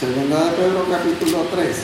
[0.03, 1.77] Segunda de Pedro capítulo 3.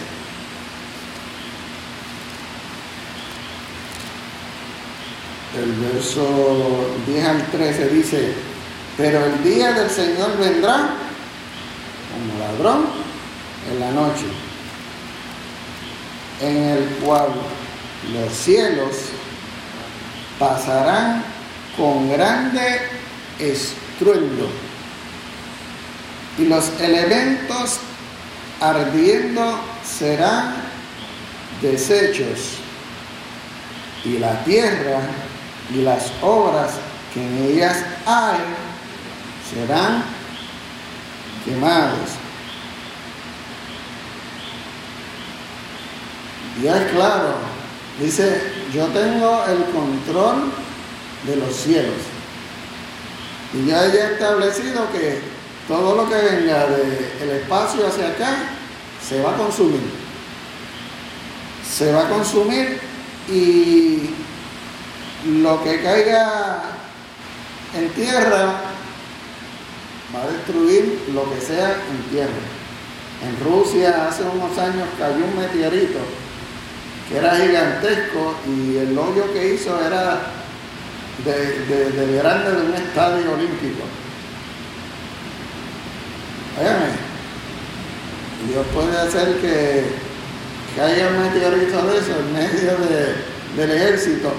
[5.62, 8.34] El verso 10 al 13 dice,
[8.96, 10.96] pero el día del Señor vendrá
[12.10, 12.86] como ladrón
[13.70, 14.26] en la noche,
[16.40, 17.28] en el cual
[18.12, 18.96] los cielos
[20.40, 21.22] pasarán
[21.76, 22.80] con grande
[23.38, 24.50] estruendo
[26.36, 27.78] y los elementos
[28.60, 30.54] ardiendo serán
[31.62, 32.58] desechos
[34.04, 35.00] y la tierra
[35.74, 36.72] y las obras
[37.12, 38.38] que en ellas hay
[39.50, 40.02] serán
[41.44, 42.10] quemados.
[46.62, 47.34] Y es claro,
[48.00, 48.42] dice,
[48.74, 50.52] yo tengo el control
[51.24, 51.94] de los cielos.
[53.54, 55.20] Y ya he establecido que
[55.68, 58.36] todo lo que venga del espacio hacia acá
[59.06, 59.82] se va a consumir.
[61.62, 62.80] Se va a consumir
[63.28, 64.10] y
[65.42, 66.62] lo que caiga
[67.76, 68.60] en tierra
[70.14, 72.32] va a destruir lo que sea en tierra.
[73.22, 75.98] En Rusia hace unos años cayó un meteorito
[77.08, 80.20] que era gigantesco y el hoyo que hizo era
[81.24, 83.82] de, de, grande de un estadio olímpico.
[88.48, 89.84] Dios puede hacer que
[90.76, 92.72] caiga un meteorito de eso en medio
[93.56, 94.32] del ejército.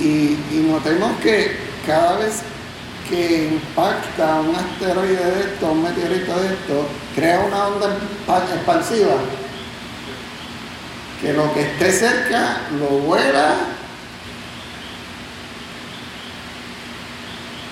[0.00, 1.56] Y, y notemos que
[1.86, 2.42] cada vez
[3.08, 7.96] que impacta un asteroide de esto, un meteorito de esto, crea una onda
[8.54, 9.14] expansiva
[11.20, 13.54] que lo que esté cerca lo vuela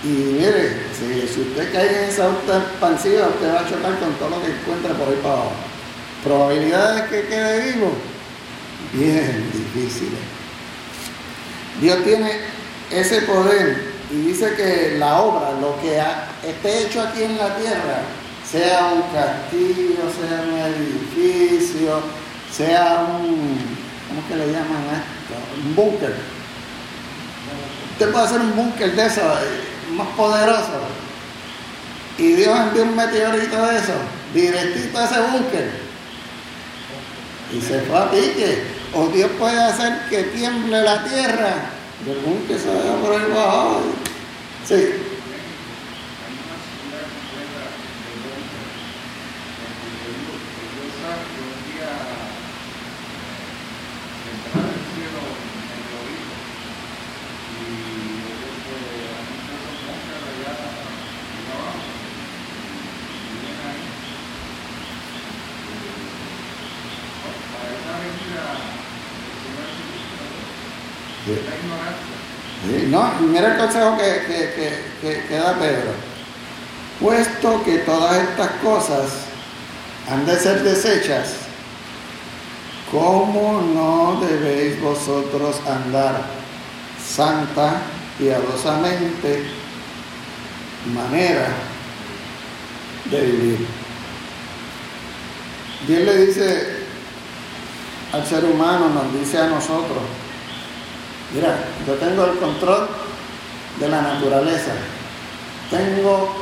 [0.03, 4.31] y mire, si, usted cae en esa onda expansiva, usted va a chocar con todo
[4.31, 5.53] lo que encuentra por ahí para abajo.
[6.25, 7.93] Probabilidades que quede vivo,
[8.95, 10.21] bien difíciles.
[11.81, 12.31] Dios tiene
[12.91, 16.01] ese poder y dice que la obra, lo que
[16.49, 18.03] esté hecho aquí en la tierra,
[18.51, 22.01] sea un castillo, sea un edificio,
[22.51, 23.59] sea un,
[24.09, 25.37] ¿cómo que le llaman esto?
[25.63, 26.15] Un búnker.
[27.93, 29.71] Usted puede hacer un búnker de eso, eh,
[30.05, 30.81] más poderoso.
[32.19, 33.95] Y Dios envió un meteorito de eso,
[34.35, 35.71] directito a ese búnker.
[37.53, 38.81] Y se fue a pique.
[38.93, 41.55] O Dios puede hacer que tiemble la tierra
[42.05, 43.83] del búnker se vaya por ahí abajo.
[44.67, 45.11] Sí.
[72.91, 75.93] No, mira el consejo que, da Pedro.
[77.01, 79.11] Puesto que todas estas cosas
[80.11, 81.35] han de ser desechas,
[82.91, 86.23] ¿cómo no debéis vosotros andar
[87.03, 87.83] santa,
[88.19, 89.45] piadosamente,
[90.95, 91.49] manera
[93.07, 93.67] de vivir?
[95.87, 96.81] Dios le dice
[98.13, 100.03] al ser humano, nos dice a nosotros,
[101.33, 101.57] Mira,
[101.87, 102.89] yo tengo el control
[103.81, 104.73] de la naturaleza.
[105.71, 106.37] Tengo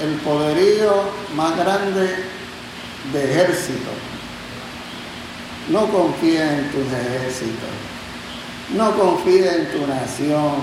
[0.00, 1.04] el poderío
[1.34, 2.08] más grande
[3.12, 3.90] de ejército.
[5.68, 7.70] No confía en tus ejércitos.
[8.74, 10.54] No confía en tu nación,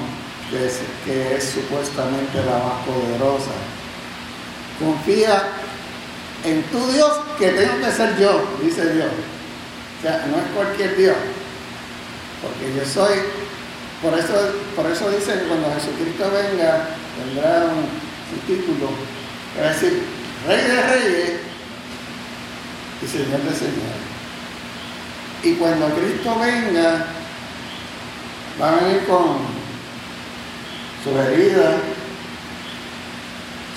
[0.50, 3.52] que es, que es supuestamente la más poderosa.
[4.80, 5.44] Confía
[6.44, 9.12] en tu Dios, que tengo que ser yo, dice Dios.
[10.00, 11.18] O sea, no es cualquier Dios.
[12.42, 13.18] Porque yo soy,
[14.02, 14.34] por eso,
[14.76, 18.08] por eso que cuando Jesucristo venga, tendrá un,
[18.46, 18.90] título,
[19.60, 20.04] es decir,
[20.46, 21.40] Rey de Reyes
[23.02, 24.08] y Señor de Señores.
[25.44, 27.06] Y cuando Cristo venga,
[28.62, 29.38] va a venir con
[31.04, 31.76] sus heridas,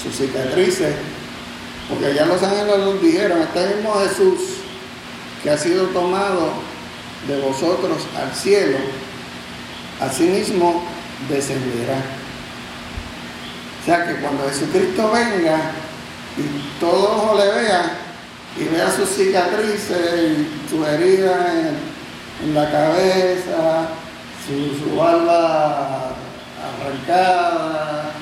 [0.02, 0.94] sus cicatrices,
[1.88, 4.40] porque ya los ángeles nos dijeron, este mismo Jesús
[5.42, 6.52] que ha sido tomado
[7.26, 8.78] de vosotros al cielo,
[10.00, 10.82] asimismo
[11.28, 12.02] descenderá.
[13.80, 15.72] O sea que cuando Jesucristo venga
[16.36, 17.92] y todo ojo le vea
[18.58, 21.70] y vea sus cicatrices y su herida
[22.42, 23.88] en, la cabeza,
[24.46, 26.14] su, su barba
[26.80, 28.12] arrancada,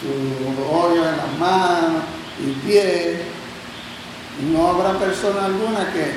[0.00, 2.02] su hoyo en las manos
[2.38, 3.18] y pies,
[4.50, 6.14] no habrá persona alguna que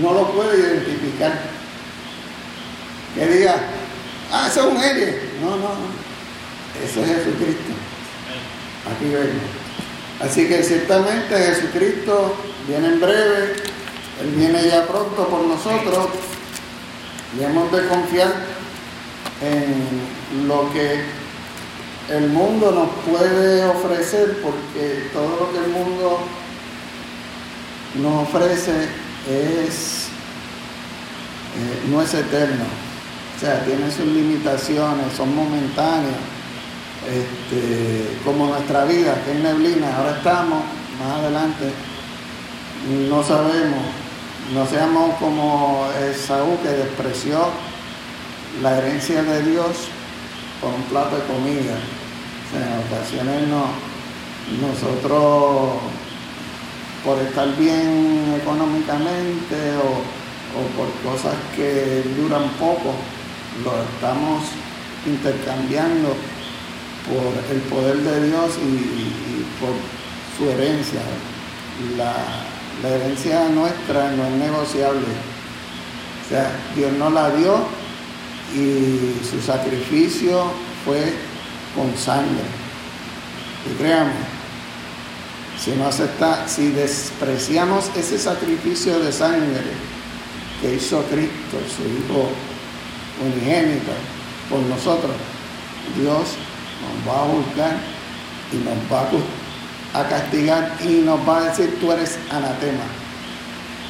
[0.00, 1.32] no lo pueda identificar.
[3.14, 3.56] Que diga,
[4.32, 5.16] ah, ese es un alien.
[5.40, 6.10] No, no, no.
[6.84, 7.72] Eso es Jesucristo.
[8.90, 9.60] Aquí vengo.
[10.20, 12.34] Así que ciertamente Jesucristo
[12.68, 13.54] viene en breve,
[14.20, 16.08] Él viene ya pronto por nosotros
[17.38, 18.32] y hemos de confiar
[19.40, 21.00] en lo que
[22.10, 26.18] el mundo nos puede ofrecer porque todo lo que el mundo
[27.94, 28.88] nos ofrece
[29.28, 30.08] es
[31.56, 32.89] eh, no es eterno
[33.40, 36.20] o sea tiene sus limitaciones son momentáneas.
[37.08, 40.62] Este, como nuestra vida que es neblina ahora estamos
[40.98, 41.72] más adelante
[43.08, 43.84] no sabemos.
[44.54, 47.38] No seamos como Esaú que despreció
[48.62, 49.88] la herencia de Dios
[50.60, 51.76] por un plato de comida.
[52.52, 53.66] En ocasiones no,
[54.66, 55.78] nosotros
[57.04, 60.20] por estar bien económicamente o,
[60.76, 62.94] por cosas que duran poco,
[63.64, 64.44] lo estamos
[65.06, 66.14] intercambiando
[67.06, 69.74] por el poder de Dios y, por
[70.36, 71.00] su herencia.
[71.96, 72.14] La,
[72.88, 75.06] herencia nuestra no es negociable.
[76.24, 77.58] O sea, Dios nos la dio
[78.54, 80.44] y su sacrificio
[80.84, 81.12] fue
[81.74, 82.44] con sangre.
[83.70, 84.12] Y créanme,
[85.62, 89.60] si no acepta, si despreciamos ese sacrificio de sangre
[90.62, 92.30] que hizo Cristo, su Hijo
[93.20, 93.92] unigénito
[94.48, 95.12] por nosotros,
[95.96, 96.36] Dios
[96.80, 97.76] nos va a juzgar
[98.52, 99.08] y nos va
[100.00, 102.84] a castigar y nos va a decir, tú eres anatema.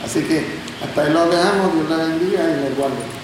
[0.05, 0.47] Así que
[0.83, 3.20] hasta ahí lo dejamos, Dios le bendiga y le guarde.